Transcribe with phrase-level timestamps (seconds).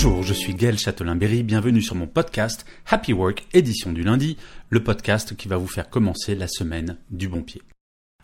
[0.00, 4.36] Bonjour, je suis Gaël Châtelain-Berry, bienvenue sur mon podcast Happy Work, édition du lundi,
[4.70, 7.62] le podcast qui va vous faire commencer la semaine du bon pied.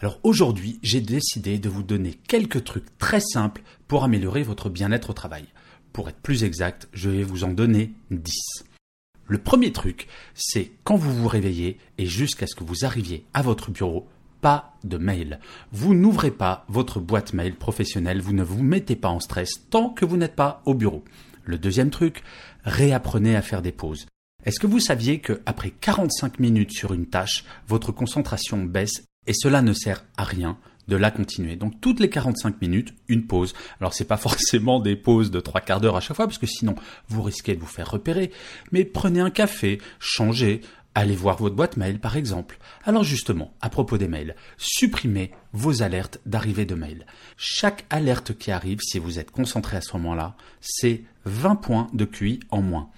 [0.00, 5.10] Alors aujourd'hui, j'ai décidé de vous donner quelques trucs très simples pour améliorer votre bien-être
[5.10, 5.46] au travail.
[5.92, 8.32] Pour être plus exact, je vais vous en donner 10.
[9.26, 13.42] Le premier truc, c'est quand vous vous réveillez et jusqu'à ce que vous arriviez à
[13.42, 14.06] votre bureau,
[14.40, 15.40] pas de mail.
[15.72, 19.88] Vous n'ouvrez pas votre boîte mail professionnelle, vous ne vous mettez pas en stress tant
[19.88, 21.02] que vous n'êtes pas au bureau.
[21.44, 22.22] Le deuxième truc,
[22.64, 24.06] réapprenez à faire des pauses.
[24.44, 29.32] Est-ce que vous saviez que après 45 minutes sur une tâche, votre concentration baisse et
[29.32, 31.56] cela ne sert à rien de la continuer?
[31.56, 33.54] Donc toutes les 45 minutes, une pause.
[33.80, 36.46] Alors c'est pas forcément des pauses de trois quarts d'heure à chaque fois parce que
[36.46, 36.74] sinon
[37.08, 38.30] vous risquez de vous faire repérer.
[38.72, 40.60] Mais prenez un café, changez,
[40.94, 42.58] allez voir votre boîte mail par exemple.
[42.84, 47.06] Alors justement, à propos des mails, supprimez vos alertes d'arrivée de mails.
[47.36, 52.04] Chaque alerte qui arrive, si vous êtes concentré à ce moment-là, c'est 20 points de
[52.04, 52.90] QI en moins.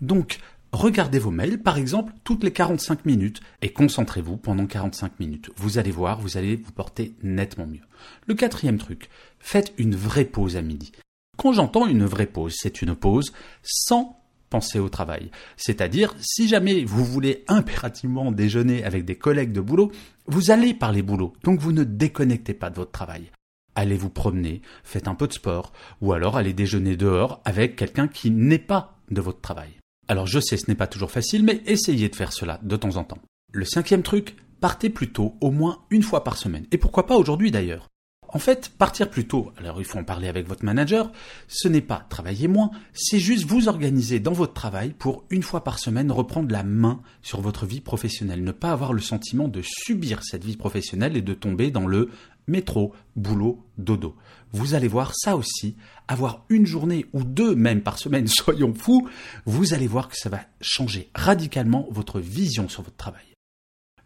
[0.00, 0.38] Donc,
[0.72, 5.50] Regardez vos mails, par exemple, toutes les 45 minutes et concentrez-vous pendant 45 minutes.
[5.56, 7.80] Vous allez voir, vous allez vous porter nettement mieux.
[8.26, 10.92] Le quatrième truc, faites une vraie pause à midi.
[11.38, 13.32] Quand j'entends une vraie pause, c'est une pause
[13.62, 15.30] sans penser au travail.
[15.56, 19.92] C'est-à-dire, si jamais vous voulez impérativement déjeuner avec des collègues de boulot,
[20.26, 23.30] vous allez parler boulot, donc vous ne déconnectez pas de votre travail.
[23.74, 28.08] Allez vous promener, faites un peu de sport, ou alors allez déjeuner dehors avec quelqu'un
[28.08, 29.70] qui n'est pas de votre travail.
[30.08, 32.96] Alors je sais, ce n'est pas toujours facile, mais essayez de faire cela de temps
[32.96, 33.18] en temps.
[33.52, 36.66] Le cinquième truc, partez plus tôt, au moins une fois par semaine.
[36.72, 37.88] Et pourquoi pas aujourd'hui d'ailleurs
[38.28, 41.10] en fait, partir plus tôt, alors il faut en parler avec votre manager,
[41.46, 45.64] ce n'est pas travailler moins, c'est juste vous organiser dans votre travail pour une fois
[45.64, 49.62] par semaine reprendre la main sur votre vie professionnelle, ne pas avoir le sentiment de
[49.62, 52.10] subir cette vie professionnelle et de tomber dans le
[52.46, 54.14] métro, boulot, dodo.
[54.52, 59.08] Vous allez voir ça aussi, avoir une journée ou deux même par semaine, soyons fous,
[59.46, 63.24] vous allez voir que ça va changer radicalement votre vision sur votre travail.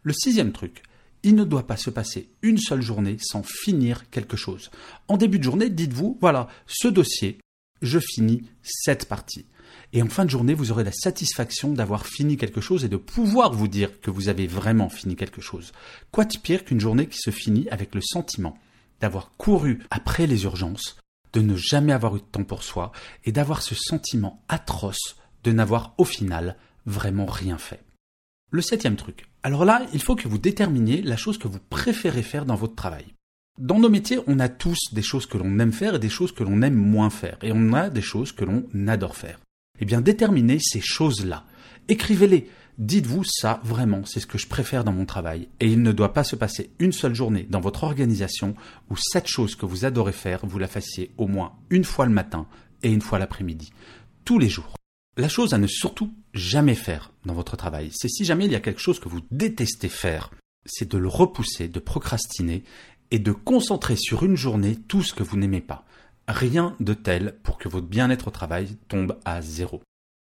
[0.02, 0.82] Le sixième truc,
[1.22, 4.70] il ne doit pas se passer une seule journée sans finir quelque chose.
[5.08, 7.38] En début de journée, dites-vous, voilà, ce dossier,
[7.80, 9.46] je finis cette partie.
[9.92, 12.96] Et en fin de journée, vous aurez la satisfaction d'avoir fini quelque chose et de
[12.96, 15.72] pouvoir vous dire que vous avez vraiment fini quelque chose.
[16.10, 18.58] Quoi de pire qu'une journée qui se finit avec le sentiment
[19.00, 20.96] d'avoir couru après les urgences,
[21.32, 22.92] de ne jamais avoir eu de temps pour soi
[23.24, 26.56] et d'avoir ce sentiment atroce de n'avoir au final
[26.86, 27.82] vraiment rien fait.
[28.54, 29.24] Le septième truc.
[29.42, 32.74] Alors là, il faut que vous déterminiez la chose que vous préférez faire dans votre
[32.74, 33.06] travail.
[33.58, 36.32] Dans nos métiers, on a tous des choses que l'on aime faire et des choses
[36.32, 37.38] que l'on aime moins faire.
[37.40, 39.40] Et on a des choses que l'on adore faire.
[39.80, 41.44] Eh bien, déterminez ces choses-là.
[41.88, 42.46] Écrivez-les.
[42.76, 45.48] Dites-vous ça vraiment, c'est ce que je préfère dans mon travail.
[45.60, 48.54] Et il ne doit pas se passer une seule journée dans votre organisation
[48.90, 52.12] où cette chose que vous adorez faire, vous la fassiez au moins une fois le
[52.12, 52.46] matin
[52.82, 53.72] et une fois l'après-midi.
[54.26, 54.74] Tous les jours.
[55.18, 58.56] La chose à ne surtout jamais faire dans votre travail, c'est si jamais il y
[58.56, 60.30] a quelque chose que vous détestez faire,
[60.64, 62.64] c'est de le repousser, de procrastiner
[63.10, 65.84] et de concentrer sur une journée tout ce que vous n'aimez pas.
[66.28, 69.82] Rien de tel pour que votre bien-être au travail tombe à zéro.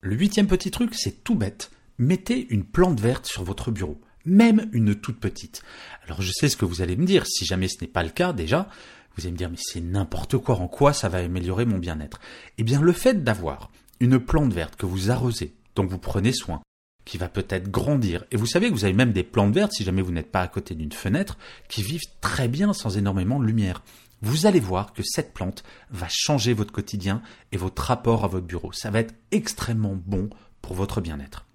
[0.01, 1.71] Le huitième petit truc, c'est tout bête.
[1.97, 5.61] Mettez une plante verte sur votre bureau, même une toute petite.
[6.05, 8.11] Alors je sais ce que vous allez me dire, si jamais ce n'est pas le
[8.11, 8.69] cas déjà,
[9.17, 12.21] vous allez me dire mais c'est n'importe quoi, en quoi ça va améliorer mon bien-être?
[12.57, 16.61] Eh bien le fait d'avoir une plante verte que vous arrosez, dont vous prenez soin,
[17.05, 18.25] qui va peut-être grandir.
[18.31, 20.41] Et vous savez que vous avez même des plantes vertes, si jamais vous n'êtes pas
[20.41, 21.37] à côté d'une fenêtre,
[21.67, 23.83] qui vivent très bien sans énormément de lumière.
[24.21, 28.45] Vous allez voir que cette plante va changer votre quotidien et votre rapport à votre
[28.45, 28.71] bureau.
[28.73, 30.29] Ça va être extrêmement bon
[30.61, 31.45] pour votre bien-être.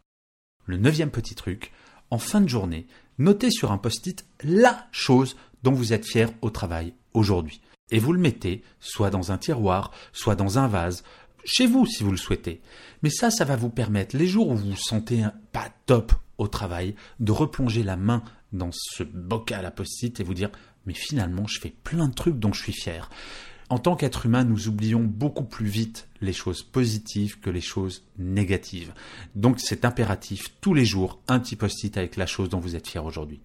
[0.64, 1.72] Le neuvième petit truc,
[2.10, 2.86] en fin de journée,
[3.18, 7.60] notez sur un post-it la chose dont vous êtes fier au travail aujourd'hui.
[7.90, 11.04] Et vous le mettez soit dans un tiroir, soit dans un vase,
[11.44, 12.60] chez vous si vous le souhaitez.
[13.02, 16.48] Mais ça, ça va vous permettre, les jours où vous vous sentez pas top au
[16.48, 20.50] travail, de replonger la main dans ce bocal à post-it et vous dire
[20.86, 23.10] mais finalement je fais plein de trucs dont je suis fier.
[23.70, 28.04] En tant qu'être humain, nous oublions beaucoup plus vite les choses positives que les choses
[28.18, 28.92] négatives.
[29.34, 32.88] Donc c'est impératif tous les jours un petit post-it avec la chose dont vous êtes
[32.88, 33.40] fier aujourd'hui.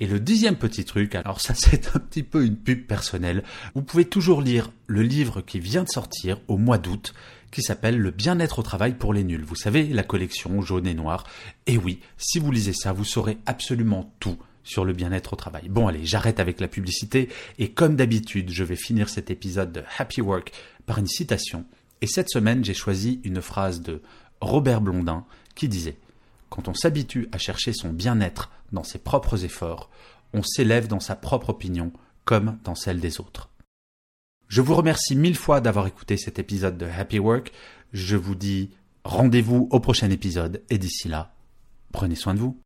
[0.00, 3.44] Et le dixième petit truc, alors ça c'est un petit peu une pub personnelle,
[3.74, 7.14] vous pouvez toujours lire le livre qui vient de sortir au mois d'août,
[7.50, 9.44] qui s'appelle Le bien-être au travail pour les nuls.
[9.44, 11.24] Vous savez, la collection jaune et noire.
[11.66, 15.68] Et oui, si vous lisez ça, vous saurez absolument tout sur le bien-être au travail.
[15.68, 19.82] Bon allez, j'arrête avec la publicité et comme d'habitude, je vais finir cet épisode de
[19.98, 20.52] Happy Work
[20.86, 21.64] par une citation.
[22.00, 24.02] Et cette semaine, j'ai choisi une phrase de
[24.40, 25.24] Robert Blondin
[25.54, 25.96] qui disait
[26.48, 29.90] Quand on s'habitue à chercher son bien-être dans ses propres efforts,
[30.32, 31.92] on s'élève dans sa propre opinion
[32.24, 33.50] comme dans celle des autres.
[34.48, 37.52] Je vous remercie mille fois d'avoir écouté cet épisode de Happy Work.
[37.92, 38.70] Je vous dis
[39.04, 41.34] rendez-vous au prochain épisode et d'ici là,
[41.92, 42.60] prenez soin de vous.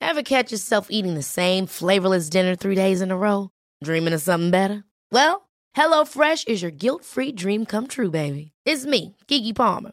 [0.00, 3.48] Ever catch yourself eating the same flavorless dinner three days in a row?
[3.82, 4.84] Dreaming of something better?
[5.10, 8.52] Well, HelloFresh is your guilt-free dream come true, baby.
[8.64, 9.92] It's me, Kiki Palmer.